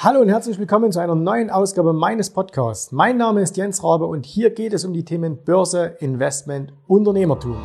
[0.00, 2.92] Hallo und herzlich willkommen zu einer neuen Ausgabe meines Podcasts.
[2.92, 7.56] Mein Name ist Jens Rabe und hier geht es um die Themen Börse, Investment, Unternehmertum.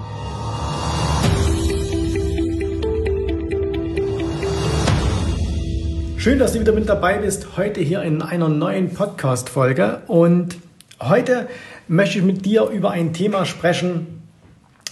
[6.18, 10.02] Schön, dass du wieder mit dabei bist, heute hier in einer neuen Podcast-Folge.
[10.08, 10.58] Und
[11.04, 11.48] heute
[11.88, 14.24] möchte ich mit dir über ein Thema sprechen,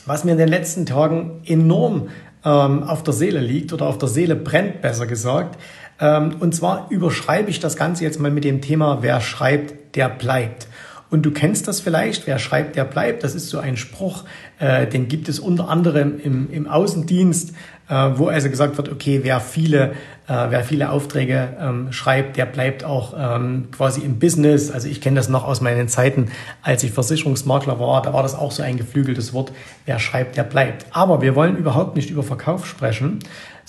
[0.06, 2.10] was mir in den letzten Tagen enorm
[2.46, 5.58] ähm, auf der Seele liegt oder auf der Seele brennt, besser gesagt.
[6.02, 10.10] Ähm, und zwar überschreibe ich das Ganze jetzt mal mit dem Thema, wer schreibt, der
[10.10, 10.68] bleibt.
[11.12, 13.24] Und du kennst das vielleicht, wer schreibt, der bleibt.
[13.26, 14.24] Das ist so ein Spruch,
[14.60, 17.54] äh, den gibt es unter anderem im, im Außendienst,
[17.90, 19.92] äh, wo also gesagt wird, okay, wer viele,
[20.30, 24.72] äh, wer viele Aufträge ähm, schreibt, der bleibt auch ähm, quasi im Business.
[24.72, 26.32] Also ich kenne das noch aus meinen Zeiten,
[26.62, 29.52] als ich Versicherungsmakler war, da war das auch so ein geflügeltes Wort,
[29.86, 30.86] wer schreibt, der bleibt.
[30.92, 33.20] Aber wir wollen überhaupt nicht über Verkauf sprechen,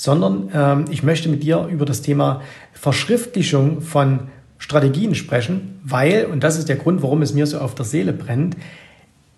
[0.02, 6.42] sondern ähm, ich möchte mit dir über das Thema Verschriftlichung von Strategien sprechen, weil, und
[6.42, 8.56] das ist der Grund, warum es mir so auf der Seele brennt,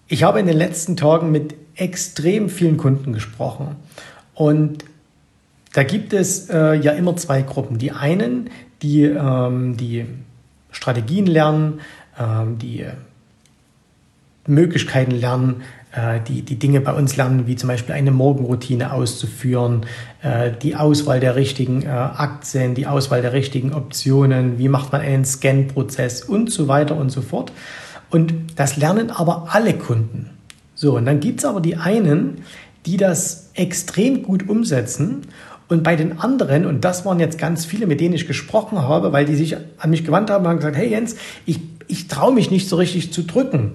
[0.08, 3.76] ich habe in den letzten Tagen mit extrem vielen Kunden gesprochen.
[4.32, 4.86] Und
[5.74, 7.76] da gibt es äh, ja immer zwei Gruppen.
[7.76, 8.48] Die einen,
[8.80, 10.06] die ähm, die
[10.70, 11.80] Strategien lernen,
[12.18, 12.86] ähm, die
[14.46, 19.86] Möglichkeiten lernen, äh, die, die Dinge bei uns lernen, wie zum Beispiel eine Morgenroutine auszuführen,
[20.22, 25.00] äh, die Auswahl der richtigen äh, Aktien, die Auswahl der richtigen Optionen, wie macht man
[25.00, 27.52] einen Scan-Prozess und so weiter und so fort.
[28.10, 30.30] Und das lernen aber alle Kunden.
[30.74, 32.42] So, und dann gibt es aber die einen,
[32.86, 35.22] die das extrem gut umsetzen
[35.68, 39.12] und bei den anderen, und das waren jetzt ganz viele, mit denen ich gesprochen habe,
[39.12, 42.50] weil die sich an mich gewandt haben, haben gesagt, hey Jens, ich, ich traue mich
[42.50, 43.72] nicht so richtig zu drücken.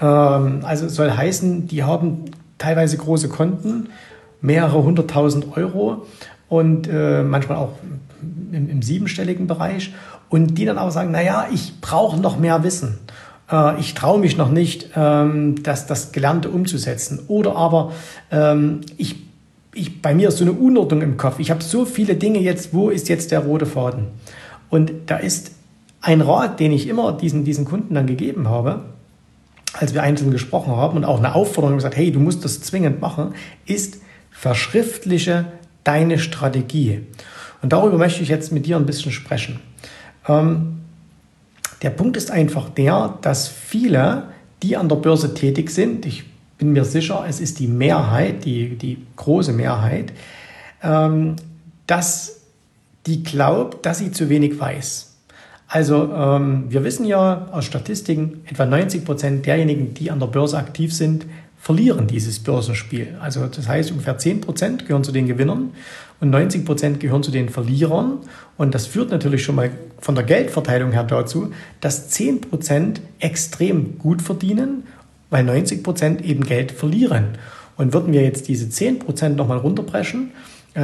[0.00, 2.26] Ähm, also soll heißen, die haben
[2.58, 3.88] teilweise große Konten,
[4.40, 6.06] mehrere hunderttausend Euro
[6.48, 7.72] und äh, manchmal auch
[8.52, 9.92] im, im, siebenstelligen Bereich
[10.28, 12.98] und die dann aber sagen, naja, ich brauche noch mehr Wissen.
[13.50, 17.20] Äh, ich traue mich noch nicht, ähm, das, das Gelernte umzusetzen.
[17.28, 17.92] Oder aber
[18.30, 19.16] ähm, ich,
[19.74, 21.38] ich, bei mir ist so eine Unordnung im Kopf.
[21.38, 24.06] Ich habe so viele Dinge jetzt, wo ist jetzt der rote Faden?
[24.70, 25.52] Und da ist
[26.00, 28.84] ein Rat, den ich immer diesen, diesen Kunden dann gegeben habe,
[29.72, 33.00] als wir einzeln gesprochen haben und auch eine Aufforderung gesagt, hey, du musst das zwingend
[33.00, 33.34] machen,
[33.66, 33.98] ist
[34.30, 35.46] verschriftliche
[35.84, 37.00] deine Strategie.
[37.62, 39.60] Und darüber möchte ich jetzt mit dir ein bisschen sprechen.
[40.28, 40.80] Ähm,
[41.82, 44.28] der Punkt ist einfach der, dass viele,
[44.62, 46.24] die an der Börse tätig sind, ich
[46.58, 50.12] bin mir sicher, es ist die Mehrheit, die, die große Mehrheit,
[50.82, 51.36] ähm,
[51.86, 52.40] dass
[53.06, 55.16] die glaubt, dass sie zu wenig weiß.
[55.68, 60.56] Also ähm, wir wissen ja aus Statistiken, etwa 90 Prozent derjenigen, die an der Börse
[60.56, 61.26] aktiv sind,
[61.60, 63.16] verlieren dieses Börsenspiel.
[63.20, 65.72] Also das heißt, ungefähr 10 Prozent gehören zu den Gewinnern
[66.20, 68.20] und 90 Prozent gehören zu den Verlierern.
[68.56, 69.70] Und das führt natürlich schon mal
[70.00, 74.84] von der Geldverteilung her dazu, dass 10 Prozent extrem gut verdienen,
[75.28, 77.36] weil 90 Prozent eben Geld verlieren.
[77.76, 80.30] Und würden wir jetzt diese 10 Prozent nochmal runterbrechen,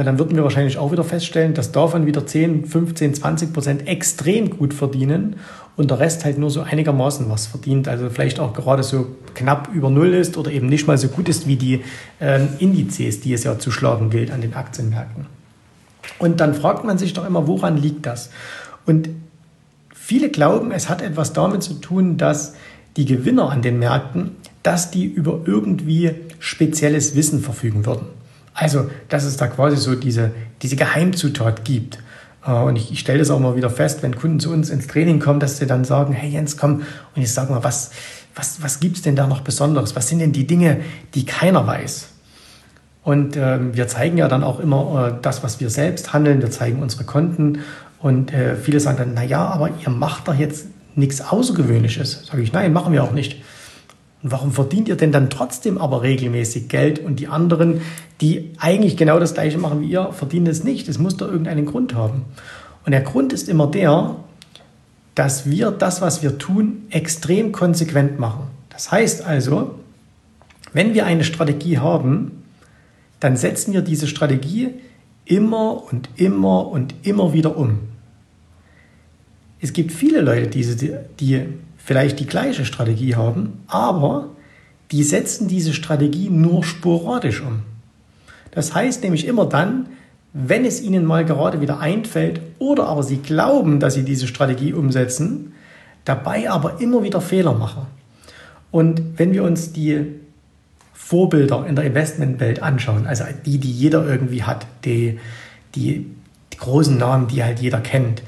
[0.03, 4.49] dann würden wir wahrscheinlich auch wieder feststellen, dass davon wieder 10, 15, 20 Prozent extrem
[4.49, 5.37] gut verdienen
[5.77, 7.87] und der Rest halt nur so einigermaßen was verdient.
[7.87, 11.29] Also vielleicht auch gerade so knapp über Null ist oder eben nicht mal so gut
[11.29, 11.83] ist wie die
[12.19, 15.27] ähm, Indizes, die es ja zu schlagen gilt an den Aktienmärkten.
[16.19, 18.29] Und dann fragt man sich doch immer, woran liegt das?
[18.85, 19.09] Und
[19.93, 22.53] viele glauben, es hat etwas damit zu tun, dass
[22.95, 24.31] die Gewinner an den Märkten,
[24.63, 28.07] dass die über irgendwie spezielles Wissen verfügen würden.
[28.55, 31.99] Also, dass es da quasi so diese, diese Geheimzutat gibt.
[32.45, 34.87] Äh, und ich, ich stelle das auch mal wieder fest, wenn Kunden zu uns ins
[34.87, 36.83] Training kommen, dass sie dann sagen, hey Jens, komm,
[37.15, 37.91] und ich sage mal, was,
[38.33, 39.95] was, was gibt es denn da noch Besonderes?
[39.95, 40.79] Was sind denn die Dinge,
[41.13, 42.07] die keiner weiß?
[43.03, 46.41] Und äh, wir zeigen ja dann auch immer äh, das, was wir selbst handeln.
[46.41, 47.59] Wir zeigen unsere Konten.
[47.99, 52.27] Und äh, viele sagen dann, na ja, aber ihr macht doch jetzt nichts Außergewöhnliches.
[52.27, 53.43] Sage ich, nein, machen wir auch nicht.
[54.25, 57.81] Und warum verdient ihr denn dann trotzdem aber regelmäßig Geld und die anderen,
[58.21, 60.89] die eigentlich genau das gleiche machen wie ihr, verdienen es nicht?
[60.89, 62.25] Es muss doch irgendeinen Grund haben.
[62.87, 64.15] Und der Grund ist immer der,
[65.13, 68.47] dass wir das, was wir tun, extrem konsequent machen.
[68.69, 69.75] Das heißt also,
[70.73, 72.45] wenn wir eine Strategie haben,
[73.19, 74.69] dann setzen wir diese Strategie
[75.25, 77.77] immer und immer und immer wieder um.
[79.61, 81.45] Es gibt viele Leute, die, die
[81.85, 84.29] vielleicht die gleiche Strategie haben, aber
[84.91, 87.61] die setzen diese Strategie nur sporadisch um.
[88.51, 89.85] Das heißt nämlich immer dann,
[90.33, 94.73] wenn es ihnen mal gerade wieder einfällt oder aber sie glauben, dass sie diese Strategie
[94.73, 95.53] umsetzen,
[96.05, 97.85] dabei aber immer wieder Fehler machen.
[98.71, 100.07] Und wenn wir uns die
[100.93, 105.19] Vorbilder in der Investmentwelt anschauen, also die, die jeder irgendwie hat, die,
[105.75, 106.07] die,
[106.51, 108.23] die großen Namen, die halt jeder kennt,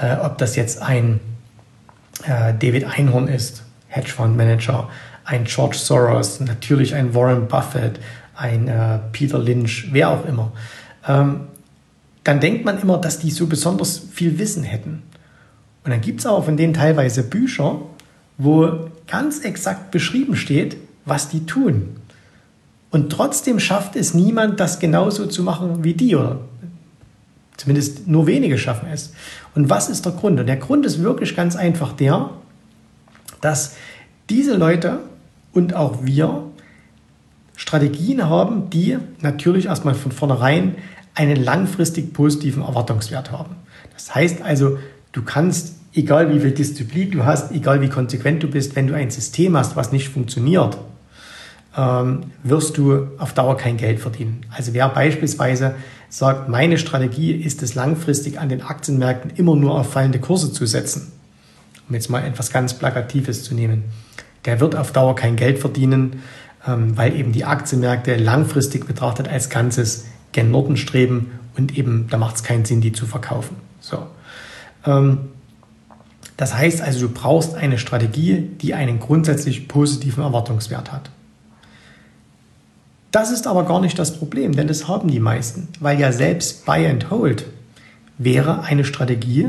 [0.00, 1.20] äh, ob das jetzt ein
[2.24, 4.88] äh, David Einhorn ist, Hedgefondsmanager,
[5.24, 8.00] ein George Soros, natürlich ein Warren Buffett,
[8.34, 10.52] ein äh, Peter Lynch, wer auch immer.
[11.06, 11.42] Ähm,
[12.24, 15.02] dann denkt man immer, dass die so besonders viel Wissen hätten.
[15.84, 17.80] Und dann gibt es auch von denen teilweise Bücher,
[18.38, 21.96] wo ganz exakt beschrieben steht, was die tun.
[22.90, 26.40] Und trotzdem schafft es niemand, das genauso zu machen wie die, oder
[27.56, 29.12] zumindest nur wenige schaffen es.
[29.54, 30.40] Und was ist der Grund?
[30.40, 32.30] Und der Grund ist wirklich ganz einfach der,
[33.40, 33.76] dass
[34.30, 35.00] diese Leute
[35.52, 36.44] und auch wir
[37.56, 40.76] Strategien haben, die natürlich erstmal von vornherein
[41.14, 43.56] einen langfristig positiven Erwartungswert haben.
[43.94, 44.78] Das heißt also,
[45.12, 48.94] du kannst, egal wie viel Disziplin du hast, egal wie konsequent du bist, wenn du
[48.94, 50.78] ein System hast, was nicht funktioniert,
[51.76, 54.46] ähm, wirst du auf Dauer kein Geld verdienen.
[54.50, 55.74] Also wer beispielsweise
[56.12, 60.66] sagt, meine Strategie ist es langfristig an den Aktienmärkten immer nur auf fallende Kurse zu
[60.66, 61.10] setzen,
[61.88, 63.84] um jetzt mal etwas ganz Plakatives zu nehmen,
[64.44, 66.22] der wird auf Dauer kein Geld verdienen,
[66.66, 72.18] ähm, weil eben die Aktienmärkte langfristig betrachtet als Ganzes gen Norden streben und eben da
[72.18, 73.56] macht es keinen Sinn, die zu verkaufen.
[73.80, 74.06] So.
[74.84, 75.30] Ähm,
[76.36, 81.08] das heißt also, du brauchst eine Strategie, die einen grundsätzlich positiven Erwartungswert hat.
[83.12, 86.64] Das ist aber gar nicht das Problem, denn das haben die meisten, weil ja selbst
[86.64, 87.44] Buy and Hold
[88.16, 89.48] wäre eine Strategie,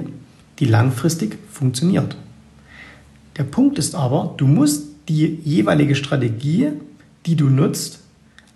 [0.60, 2.18] die langfristig funktioniert.
[3.38, 6.74] Der Punkt ist aber, du musst die jeweilige Strategie,
[7.26, 8.00] die du nutzt,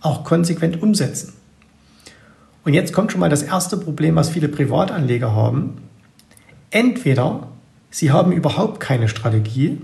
[0.02, 1.34] auch konsequent umsetzen.
[2.66, 5.78] Und jetzt kommt schon mal das erste Problem, was viele Privatanleger haben.
[6.70, 7.48] Entweder
[7.90, 9.78] sie haben überhaupt keine Strategie,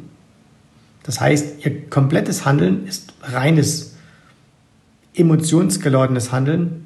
[1.03, 3.92] das heißt, ihr komplettes Handeln ist reines
[5.15, 6.85] emotionsgeladenes Handeln.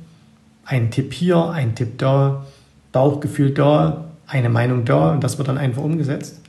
[0.65, 2.45] Ein Tipp hier, ein Tipp da,
[2.91, 6.41] Bauchgefühl da, eine Meinung da und das wird dann einfach umgesetzt.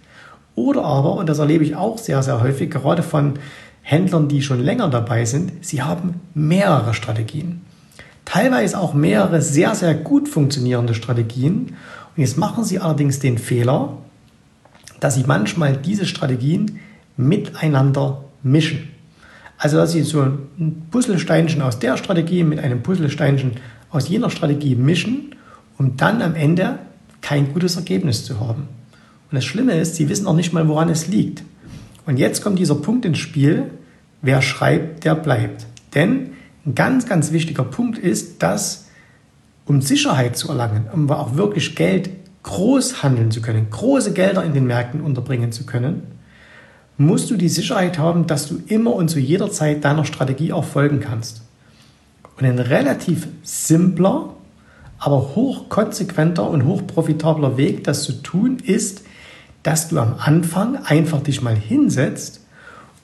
[0.55, 3.35] Oder aber, und das erlebe ich auch sehr, sehr häufig, gerade von
[3.83, 7.63] Händlern, die schon länger dabei sind, sie haben mehrere Strategien.
[8.25, 11.77] Teilweise auch mehrere sehr, sehr gut funktionierende Strategien.
[12.15, 13.97] Und jetzt machen sie allerdings den Fehler,
[15.01, 16.81] dass sie manchmal diese Strategien
[17.17, 18.91] miteinander mischen.
[19.59, 23.53] Also dass Sie so ein Puzzlesteinchen aus der Strategie mit einem Puzzlesteinchen
[23.91, 25.35] aus jener Strategie mischen,
[25.79, 26.79] um dann am Ende
[27.21, 28.69] kein gutes Ergebnis zu haben.
[29.31, 31.43] Und das Schlimme ist, Sie wissen auch nicht mal, woran es liegt.
[32.07, 33.65] Und jetzt kommt dieser Punkt ins Spiel,
[34.23, 35.67] wer schreibt, der bleibt.
[35.95, 36.31] Denn
[36.65, 38.87] ein ganz, ganz wichtiger Punkt ist, dass
[39.67, 42.11] um Sicherheit zu erlangen, um auch wirklich Geld
[42.45, 46.03] groß handeln zu können, große Gelder in den Märkten unterbringen zu können,
[46.99, 50.65] musst du die Sicherheit haben, dass du immer und zu jeder Zeit deiner Strategie auch
[50.65, 51.43] folgen kannst.
[52.37, 54.35] Und ein relativ simpler,
[54.99, 59.03] aber hochkonsequenter und hochprofitabler Weg, das zu tun, ist,
[59.63, 62.41] dass du am Anfang einfach dich mal hinsetzt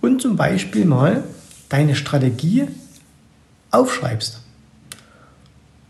[0.00, 1.22] und zum Beispiel mal
[1.68, 2.66] deine Strategie
[3.70, 4.40] aufschreibst.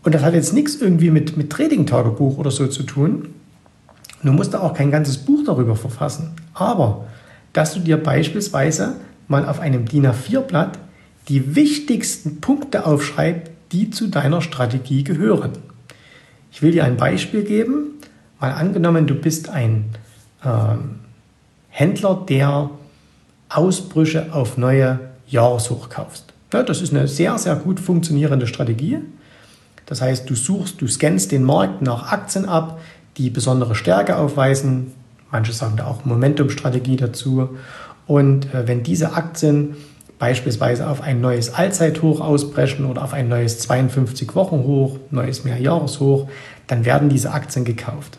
[0.03, 3.29] Und das hat jetzt nichts irgendwie mit, mit Trading-Tagebuch oder so zu tun.
[4.21, 6.31] Du musst da auch kein ganzes Buch darüber verfassen.
[6.53, 7.05] Aber
[7.55, 8.97] dass du dir beispielsweise
[9.29, 10.77] mal auf einem DIN A4-Blatt
[11.29, 15.53] die wichtigsten Punkte aufschreibst, die zu deiner Strategie gehören.
[16.51, 17.93] Ich will dir ein Beispiel geben.
[18.41, 19.85] Mal angenommen, du bist ein
[20.43, 20.99] ähm,
[21.69, 22.69] Händler, der
[23.47, 26.33] Ausbrüche auf neue Jahreshoch kaufst.
[26.53, 28.99] Ja, das ist eine sehr, sehr gut funktionierende Strategie.
[29.85, 32.81] Das heißt, du suchst, du scannst den Markt nach Aktien ab,
[33.15, 34.91] die besondere Stärke aufweisen,
[35.35, 37.49] Manche sagen da auch Momentum-Strategie dazu.
[38.07, 39.75] Und äh, wenn diese Aktien
[40.17, 46.29] beispielsweise auf ein neues Allzeithoch ausbrechen oder auf ein neues 52-Wochen-Hoch, neues Mehrjahreshoch,
[46.67, 48.17] dann werden diese Aktien gekauft.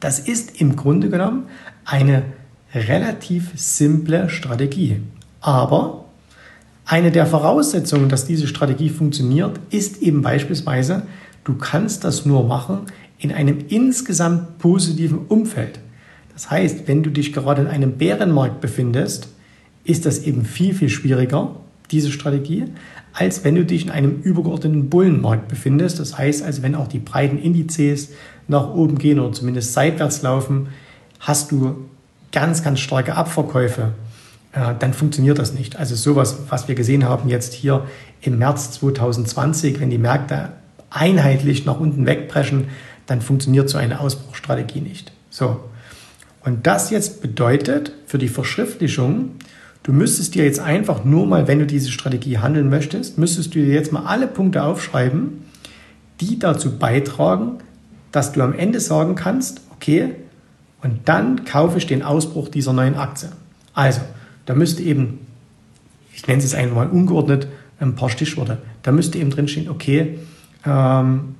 [0.00, 1.44] Das ist im Grunde genommen
[1.84, 2.24] eine
[2.74, 5.00] relativ simple Strategie.
[5.40, 6.06] Aber
[6.86, 11.02] eine der Voraussetzungen, dass diese Strategie funktioniert, ist eben beispielsweise,
[11.44, 12.86] du kannst das nur machen
[13.20, 15.78] in einem insgesamt positiven Umfeld.
[16.40, 19.28] Das heißt, wenn du dich gerade in einem Bärenmarkt befindest,
[19.84, 21.54] ist das eben viel, viel schwieriger,
[21.90, 22.64] diese Strategie,
[23.12, 25.98] als wenn du dich in einem übergeordneten Bullenmarkt befindest.
[25.98, 28.12] Das heißt also, wenn auch die breiten Indizes
[28.48, 30.68] nach oben gehen oder zumindest seitwärts laufen,
[31.18, 31.74] hast du
[32.32, 33.92] ganz, ganz starke Abverkäufe.
[34.52, 35.76] Äh, dann funktioniert das nicht.
[35.76, 37.84] Also sowas, was wir gesehen haben jetzt hier
[38.22, 40.52] im März 2020, wenn die Märkte
[40.88, 42.68] einheitlich nach unten wegbrechen,
[43.04, 45.12] dann funktioniert so eine Ausbruchstrategie nicht.
[45.28, 45.60] So,
[46.44, 49.32] und das jetzt bedeutet für die Verschriftlichung,
[49.82, 53.58] du müsstest dir jetzt einfach nur mal, wenn du diese Strategie handeln möchtest, müsstest du
[53.58, 55.44] dir jetzt mal alle Punkte aufschreiben,
[56.20, 57.58] die dazu beitragen,
[58.12, 60.14] dass du am Ende sagen kannst, okay,
[60.82, 63.28] Und dann kaufe ich den Ausbruch dieser neuen Aktie.
[63.74, 64.00] Also,
[64.46, 65.18] da müsste eben,
[66.14, 68.58] ich nenne es einfach mal ungeordnet, ein paar Stichworte.
[68.82, 70.18] Da müsste eben drinstehen, okay,
[70.64, 71.34] ähm,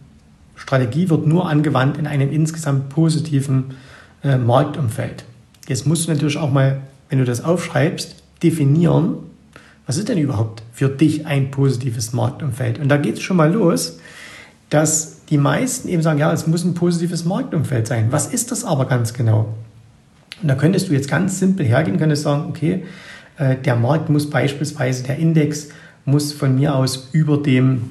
[0.56, 3.76] Strategie wird nur angewandt in einem insgesamt positiven
[4.22, 5.24] äh, Marktumfeld.
[5.68, 9.16] Jetzt musst du natürlich auch mal, wenn du das aufschreibst, definieren,
[9.86, 12.78] was ist denn überhaupt für dich ein positives Marktumfeld?
[12.78, 13.98] Und da geht es schon mal los,
[14.68, 18.08] dass die meisten eben sagen, ja, es muss ein positives Marktumfeld sein.
[18.10, 19.54] Was ist das aber ganz genau?
[20.40, 22.84] Und da könntest du jetzt ganz simpel hergehen, könntest sagen, okay,
[23.36, 25.68] äh, der Markt muss beispielsweise, der Index
[26.04, 27.90] muss von mir aus über dem,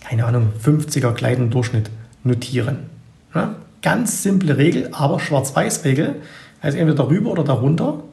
[0.00, 1.90] keine Ahnung, 50er Kleidendurchschnitt
[2.24, 2.78] notieren.
[3.34, 3.56] Ja?
[3.82, 6.16] Ganz simple Regel, aber Schwarz-Weiß-Regel,
[6.60, 8.04] also entweder darüber oder darunter.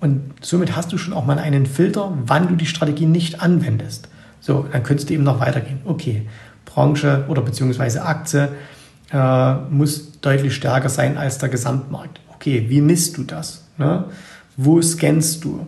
[0.00, 4.08] Und somit hast du schon auch mal einen Filter, wann du die Strategie nicht anwendest.
[4.40, 5.80] So, dann könntest du eben noch weitergehen.
[5.84, 6.26] Okay,
[6.64, 8.48] Branche oder beziehungsweise Aktie
[9.12, 12.20] äh, muss deutlich stärker sein als der Gesamtmarkt.
[12.34, 13.64] Okay, wie misst du das?
[13.78, 14.04] Ne?
[14.56, 15.66] Wo scannst du?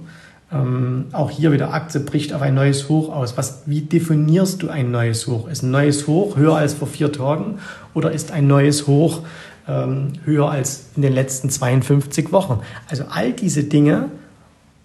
[0.54, 3.36] Ähm, auch hier wieder Aktie bricht auf ein neues Hoch aus.
[3.36, 5.48] Was, wie definierst du ein neues Hoch?
[5.48, 7.58] Ist ein neues Hoch höher als vor vier Tagen
[7.92, 9.22] oder ist ein neues Hoch
[9.66, 12.60] ähm, höher als in den letzten 52 Wochen?
[12.88, 14.10] Also all diese Dinge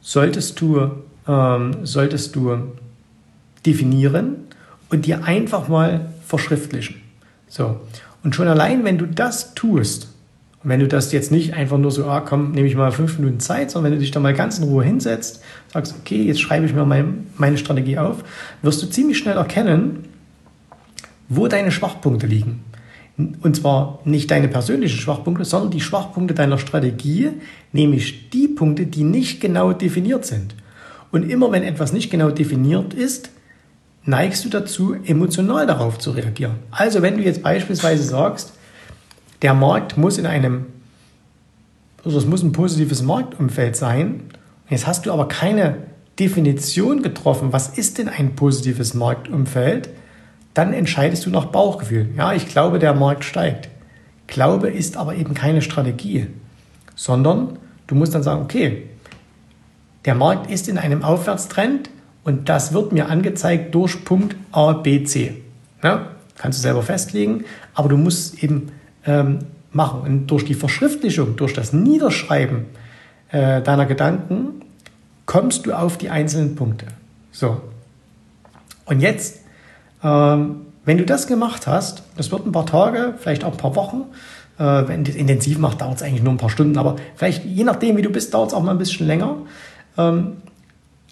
[0.02, 0.90] solltest du,
[1.28, 2.58] ähm, solltest du
[3.64, 4.38] definieren
[4.90, 6.96] und dir einfach mal verschriftlichen.
[7.48, 7.80] So.
[8.24, 10.08] Und schon allein, wenn du das tust,
[10.62, 13.18] und wenn du das jetzt nicht einfach nur so, ah, komm, nehme ich mal fünf
[13.18, 16.42] Minuten Zeit, sondern wenn du dich da mal ganz in Ruhe hinsetzt, sagst, okay, jetzt
[16.42, 18.24] schreibe ich mir mein, meine Strategie auf,
[18.62, 20.06] wirst du ziemlich schnell erkennen,
[21.30, 22.64] wo deine Schwachpunkte liegen.
[23.42, 27.30] Und zwar nicht deine persönlichen Schwachpunkte, sondern die Schwachpunkte deiner Strategie,
[27.72, 30.56] nämlich die Punkte, die nicht genau definiert sind.
[31.12, 33.30] Und immer wenn etwas nicht genau definiert ist,
[34.06, 36.56] neigst du dazu, emotional darauf zu reagieren.
[36.72, 38.54] Also wenn du jetzt beispielsweise sagst,
[39.42, 40.66] der Markt muss in einem,
[42.04, 44.24] also es muss ein positives Marktumfeld sein,
[44.70, 45.78] jetzt hast du aber keine
[46.20, 49.90] Definition getroffen, was ist denn ein positives Marktumfeld,
[50.54, 52.10] dann entscheidest du nach Bauchgefühl.
[52.18, 53.70] Ja, ich glaube, der Markt steigt.
[54.28, 56.28] Glaube ist aber eben keine Strategie,
[56.96, 58.84] sondern du musst dann sagen, okay,
[60.06, 61.90] der Markt ist in einem Aufwärtstrend
[62.24, 65.42] und das wird mir angezeigt durch Punkt A, B, C.
[65.84, 68.72] Ja, kannst du selber festlegen, aber du musst eben
[69.10, 69.40] ähm,
[69.72, 70.02] machen.
[70.02, 72.66] Und durch die Verschriftlichung, durch das Niederschreiben
[73.32, 74.62] äh, deiner Gedanken
[75.26, 76.86] kommst du auf die einzelnen Punkte.
[77.32, 77.62] So.
[78.86, 79.40] Und jetzt
[80.04, 83.76] ähm, wenn du das gemacht hast, das wird ein paar Tage, vielleicht auch ein paar
[83.76, 84.06] Wochen,
[84.58, 87.46] äh, wenn du es intensiv machst, dauert es eigentlich nur ein paar Stunden, aber vielleicht
[87.46, 89.36] je nachdem, wie du bist, dauert es auch mal ein bisschen länger.
[89.98, 90.38] Ähm,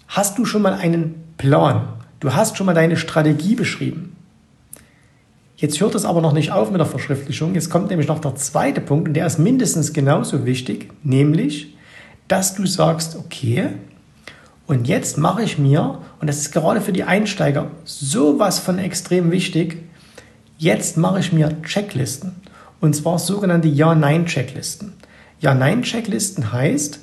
[0.08, 1.88] hast du schon mal einen Plan?
[2.20, 4.16] Du hast schon mal deine Strategie beschrieben.
[5.60, 7.56] Jetzt hört es aber noch nicht auf mit der Verschriftlichung.
[7.56, 11.74] Jetzt kommt nämlich noch der zweite Punkt und der ist mindestens genauso wichtig, nämlich,
[12.28, 13.70] dass du sagst, okay,
[14.68, 19.32] und jetzt mache ich mir, und das ist gerade für die Einsteiger sowas von extrem
[19.32, 19.78] wichtig,
[20.58, 22.36] jetzt mache ich mir Checklisten.
[22.80, 24.92] Und zwar sogenannte Ja-Nein-Checklisten.
[25.40, 27.00] Ja-Nein-Checklisten heißt,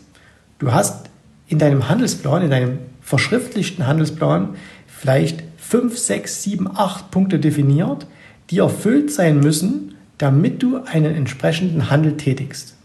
[0.60, 1.10] du hast
[1.48, 4.56] in deinem Handelsplan, in deinem verschriftlichten Handelsplan
[4.88, 8.08] vielleicht fünf, sechs, sieben, acht Punkte definiert,
[8.50, 12.75] die erfüllt sein müssen, damit du einen entsprechenden Handel tätigst.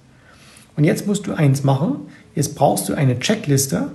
[0.76, 2.08] Und jetzt musst du eins machen.
[2.34, 3.90] Jetzt brauchst du eine Checkliste,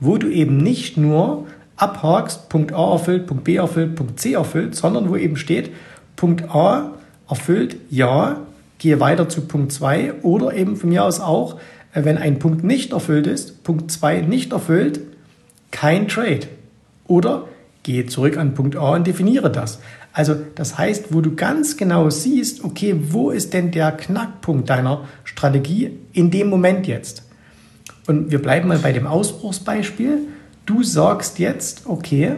[0.00, 1.46] wo du eben nicht nur
[1.76, 5.70] abhakst, Punkt A erfüllt, Punkt B erfüllt, Punkt C erfüllt, sondern wo eben steht,
[6.16, 6.92] Punkt A
[7.28, 8.40] erfüllt, ja,
[8.78, 11.58] gehe weiter zu Punkt 2 oder eben von mir aus auch,
[11.94, 15.00] äh, wenn ein Punkt nicht erfüllt ist, Punkt 2 nicht erfüllt,
[15.70, 16.46] kein Trade.
[17.06, 17.48] Oder
[17.82, 19.80] gehe zurück an Punkt A und definiere das.
[20.14, 25.08] Also das heißt, wo du ganz genau siehst, okay, wo ist denn der Knackpunkt deiner
[25.24, 27.24] Strategie in dem Moment jetzt?
[28.06, 30.20] Und wir bleiben mal bei dem Ausbruchsbeispiel.
[30.66, 32.36] Du sagst jetzt, okay,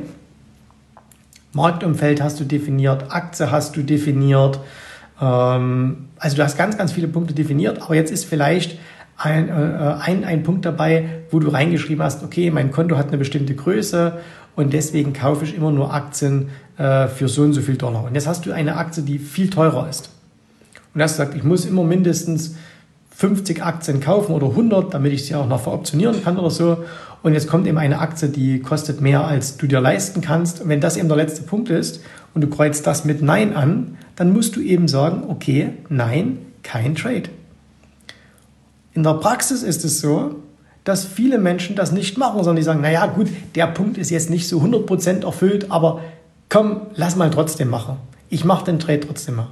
[1.52, 4.58] Marktumfeld hast du definiert, Aktie hast du definiert.
[5.20, 8.78] Ähm, also du hast ganz, ganz viele Punkte definiert, aber jetzt ist vielleicht
[9.18, 9.52] ein, äh,
[10.00, 14.18] ein, ein Punkt dabei, wo du reingeschrieben hast, okay, mein Konto hat eine bestimmte Größe
[14.56, 16.48] und deswegen kaufe ich immer nur Aktien
[16.78, 18.04] äh, für so und so viel Dollar.
[18.04, 20.10] Und jetzt hast du eine Aktie, die viel teurer ist.
[20.94, 22.56] Und hast gesagt, ich muss immer mindestens
[23.14, 26.84] 50 Aktien kaufen oder 100, damit ich sie auch noch veroptionieren kann oder so.
[27.22, 30.62] Und jetzt kommt eben eine Aktie, die kostet mehr, als du dir leisten kannst.
[30.62, 32.00] Und wenn das eben der letzte Punkt ist
[32.34, 36.94] und du kreuzt das mit Nein an, dann musst du eben sagen, okay, nein, kein
[36.94, 37.24] Trade.
[38.94, 40.36] In der Praxis ist es so,
[40.86, 43.26] dass viele Menschen das nicht machen, sondern die sagen, naja gut,
[43.56, 46.00] der Punkt ist jetzt nicht so 100% erfüllt, aber
[46.48, 47.96] komm, lass mal trotzdem machen.
[48.28, 49.48] Ich mache den Trade trotzdem mal.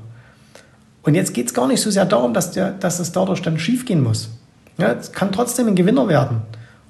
[1.02, 3.58] Und jetzt geht es gar nicht so sehr darum, dass, der, dass es dadurch dann
[3.58, 4.30] schief gehen muss.
[4.78, 6.42] Ja, es kann trotzdem ein Gewinner werden.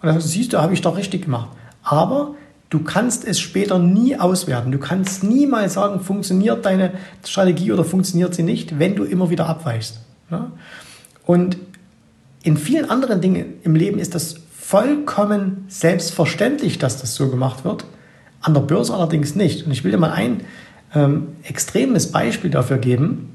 [0.03, 1.49] Und dann siehst du, habe ich doch richtig gemacht.
[1.83, 2.35] Aber
[2.69, 4.73] du kannst es später nie auswerten.
[4.73, 6.93] Du kannst niemals sagen, funktioniert deine
[7.25, 10.01] Strategie oder funktioniert sie nicht, wenn du immer wieder abweichst.
[10.31, 10.53] Ja?
[11.25, 11.57] Und
[12.45, 17.87] in vielen anderen Dingen im Leben ist das vollkommen selbstverständlich, dass das so gemacht wird.
[18.43, 19.65] An der Börse allerdings nicht.
[19.65, 20.43] Und ich will dir mal ein
[20.95, 23.35] ähm, extremes Beispiel dafür geben.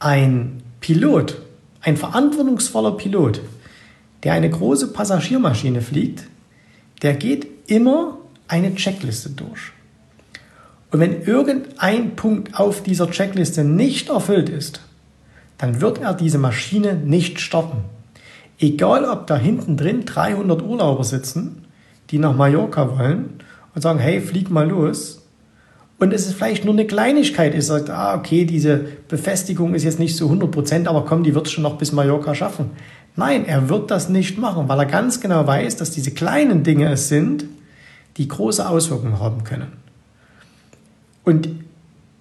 [0.00, 1.36] Ein Pilot,
[1.82, 3.42] ein verantwortungsvoller Pilot,
[4.22, 6.24] der eine große Passagiermaschine fliegt,
[7.02, 8.16] der geht immer
[8.48, 9.72] eine Checkliste durch.
[10.90, 14.80] Und wenn irgendein Punkt auf dieser Checkliste nicht erfüllt ist,
[15.58, 17.84] dann wird er diese Maschine nicht starten.
[18.58, 21.66] Egal, ob da hinten drin 300 Urlauber sitzen,
[22.10, 23.34] die nach Mallorca wollen
[23.74, 25.22] und sagen, hey, flieg mal los.
[25.98, 27.54] Und es ist vielleicht nur eine Kleinigkeit.
[27.54, 31.34] Ihr sagt, ah, okay, diese Befestigung ist jetzt nicht so 100 Prozent, aber komm, die
[31.34, 32.70] wird es schon noch bis Mallorca schaffen.
[33.16, 36.90] Nein, er wird das nicht machen, weil er ganz genau weiß, dass diese kleinen Dinge
[36.92, 37.46] es sind,
[38.16, 39.72] die große Auswirkungen haben können.
[41.24, 41.48] Und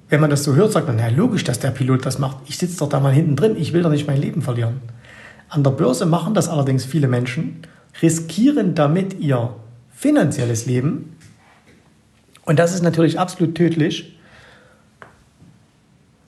[0.09, 2.37] wenn man das so hört, sagt man, ja, logisch, dass der Pilot das macht.
[2.47, 4.81] Ich sitze doch da mal hinten drin, ich will doch nicht mein Leben verlieren.
[5.49, 7.61] An der Börse machen das allerdings viele Menschen,
[8.01, 9.55] riskieren damit ihr
[9.93, 11.15] finanzielles Leben.
[12.45, 14.17] Und das ist natürlich absolut tödlich.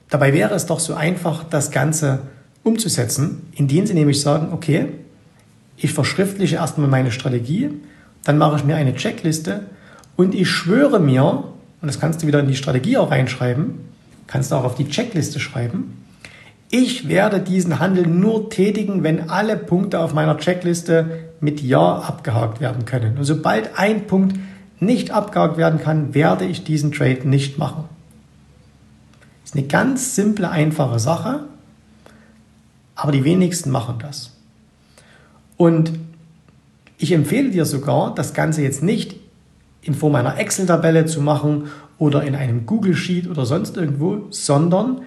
[0.08, 2.22] Dabei wäre es doch so einfach, das Ganze
[2.62, 4.88] umzusetzen, indem sie nämlich sagen, okay,
[5.76, 7.70] ich verschriftliche erstmal meine Strategie,
[8.24, 9.62] dann mache ich mir eine Checkliste
[10.16, 11.44] und ich schwöre mir,
[11.80, 13.80] und das kannst du wieder in die Strategie auch reinschreiben,
[14.26, 16.00] kannst du auch auf die Checkliste schreiben,
[16.72, 22.60] ich werde diesen Handel nur tätigen, wenn alle Punkte auf meiner Checkliste mit Ja abgehakt
[22.60, 23.18] werden können.
[23.18, 24.38] Und sobald ein Punkt
[24.78, 27.84] nicht abgehakt werden kann, werde ich diesen Trade nicht machen.
[29.42, 31.40] Das ist eine ganz simple, einfache Sache,
[32.94, 34.30] aber die wenigsten machen das.
[35.56, 35.92] Und
[36.98, 39.16] ich empfehle dir sogar, das Ganze jetzt nicht
[39.82, 45.02] in Form einer Excel-Tabelle zu machen oder in einem Google Sheet oder sonst irgendwo, sondern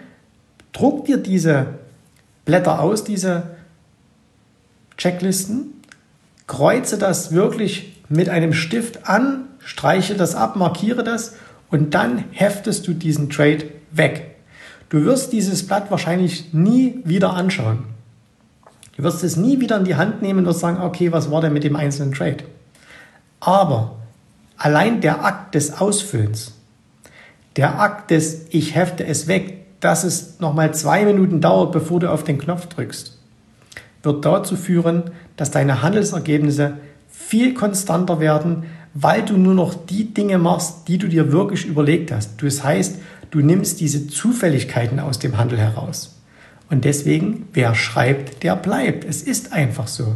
[0.72, 1.68] druck dir diese
[2.46, 3.44] Blätter aus, diese
[4.98, 5.74] Checklisten,
[6.48, 11.36] kreuze das wirklich mit einem Stift an, streiche das ab, markiere das
[11.72, 14.36] und dann heftest du diesen Trade weg.
[14.90, 17.86] Du wirst dieses Blatt wahrscheinlich nie wieder anschauen.
[18.96, 21.54] Du wirst es nie wieder in die Hand nehmen und sagen, okay, was war denn
[21.54, 22.44] mit dem einzelnen Trade?
[23.40, 23.96] Aber
[24.58, 26.54] allein der Akt des Ausfüllens,
[27.56, 32.10] der Akt des Ich hefte es weg, dass es nochmal zwei Minuten dauert, bevor du
[32.10, 33.20] auf den Knopf drückst,
[34.02, 36.78] wird dazu führen, dass deine Handelsergebnisse
[37.10, 42.12] viel konstanter werden, weil du nur noch die Dinge machst, die du dir wirklich überlegt
[42.12, 42.42] hast.
[42.42, 42.98] Das heißt,
[43.32, 46.16] du nimmst diese Zufälligkeiten aus dem Handel heraus.
[46.70, 49.06] Und deswegen, wer schreibt, der bleibt.
[49.06, 50.16] Es ist einfach so.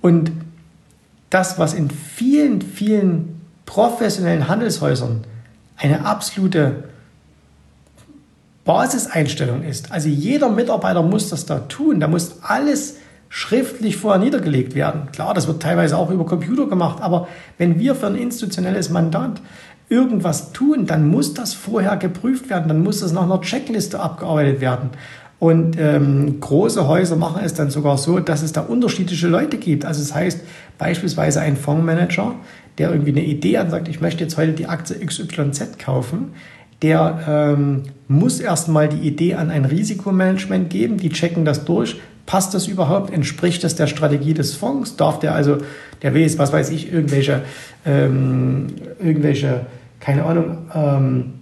[0.00, 0.32] Und
[1.30, 3.37] das, was in vielen, vielen
[3.68, 5.24] professionellen Handelshäusern
[5.76, 6.84] eine absolute
[8.64, 9.92] Basiseinstellung ist.
[9.92, 12.00] Also jeder Mitarbeiter muss das da tun.
[12.00, 12.96] Da muss alles
[13.28, 15.12] schriftlich vorher niedergelegt werden.
[15.12, 17.28] Klar, das wird teilweise auch über Computer gemacht, aber
[17.58, 19.42] wenn wir für ein institutionelles Mandat
[19.90, 24.62] irgendwas tun, dann muss das vorher geprüft werden, dann muss das nach einer Checkliste abgearbeitet
[24.62, 24.90] werden.
[25.38, 29.84] Und ähm, große Häuser machen es dann sogar so, dass es da unterschiedliche Leute gibt.
[29.84, 30.40] Also das heißt
[30.78, 32.34] beispielsweise ein Fondsmanager,
[32.78, 36.32] der irgendwie eine Idee hat und sagt, ich möchte jetzt heute die Aktie XYZ kaufen,
[36.82, 42.54] der ähm, muss erstmal die Idee an ein Risikomanagement geben, die checken das durch, passt
[42.54, 45.58] das überhaupt, entspricht das der Strategie des Fonds, darf der also,
[46.02, 47.42] der will jetzt, was weiß ich, irgendwelche,
[47.84, 48.68] ähm,
[49.00, 49.66] irgendwelche,
[49.98, 51.32] keine Ahnung, ähm,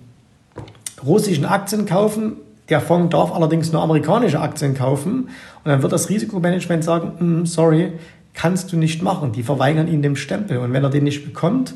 [1.05, 2.37] russischen Aktien kaufen,
[2.69, 5.29] der Fonds darf allerdings nur amerikanische Aktien kaufen.
[5.65, 7.93] Und dann wird das Risikomanagement sagen, mm, sorry,
[8.37, 9.33] kannst du nicht machen.
[9.33, 11.75] Die verweigern ihn dem Stempel und wenn er den nicht bekommt,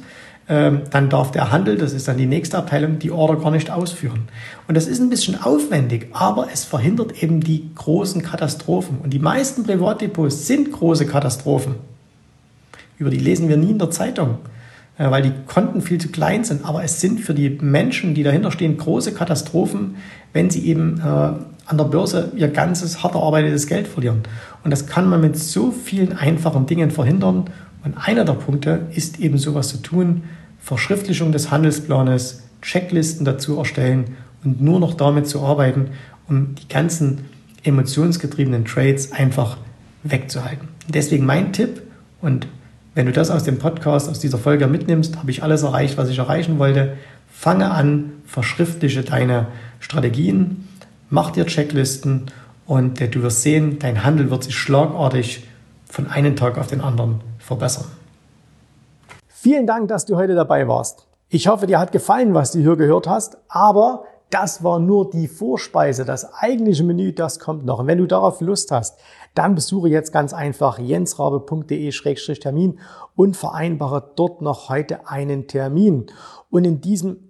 [0.48, 3.70] ähm, dann darf der Handel, das ist dann die nächste Abteilung, die Order gar nicht
[3.70, 4.28] ausführen.
[4.68, 8.98] Und das ist ein bisschen aufwendig, aber es verhindert eben die großen Katastrophen.
[8.98, 11.76] Und die meisten Privatdepots sind große Katastrophen.
[12.98, 14.38] Über die lesen wir nie in der Zeitung,
[14.98, 16.64] äh, weil die Konten viel zu klein sind.
[16.64, 19.96] Aber es sind für die Menschen, die dahinter stehen, große Katastrophen,
[20.32, 21.32] wenn sie eben äh,
[21.70, 24.22] an der Börse ihr ganzes hart erarbeitetes Geld verlieren.
[24.64, 27.44] Und das kann man mit so vielen einfachen Dingen verhindern.
[27.84, 30.24] Und einer der Punkte ist eben sowas zu tun,
[30.58, 35.90] Verschriftlichung des Handelsplanes, Checklisten dazu erstellen und nur noch damit zu arbeiten,
[36.28, 37.26] um die ganzen
[37.62, 39.56] emotionsgetriebenen Trades einfach
[40.02, 40.68] wegzuhalten.
[40.88, 41.82] Deswegen mein Tipp
[42.20, 42.48] und
[42.94, 46.08] wenn du das aus dem Podcast, aus dieser Folge mitnimmst, habe ich alles erreicht, was
[46.08, 46.96] ich erreichen wollte.
[47.32, 49.46] Fange an, verschriftliche deine
[49.78, 50.68] Strategien,
[51.12, 52.30] Mach dir Checklisten
[52.66, 55.44] und du wirst sehen, dein Handel wird sich schlagartig
[55.84, 57.86] von einem Tag auf den anderen verbessern.
[59.26, 61.08] Vielen Dank, dass du heute dabei warst.
[61.28, 65.26] Ich hoffe, dir hat gefallen, was du hier gehört hast, aber das war nur die
[65.26, 66.04] Vorspeise.
[66.04, 67.80] Das eigentliche Menü, das kommt noch.
[67.80, 68.96] Und wenn du darauf Lust hast,
[69.34, 72.78] dann besuche jetzt ganz einfach jensrabe.de-termin
[73.16, 76.06] und vereinbare dort noch heute einen Termin.
[76.50, 77.29] Und in diesem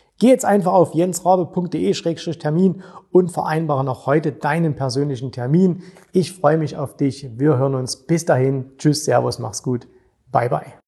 [0.21, 5.81] geh jetzt einfach auf jensrabe.de-termin und vereinbare noch heute deinen persönlichen Termin.
[6.13, 7.27] Ich freue mich auf dich.
[7.39, 8.05] Wir hören uns.
[8.05, 8.69] Bis dahin.
[8.77, 9.87] Tschüss, Servus, mach's gut.
[10.31, 10.80] Bye bye.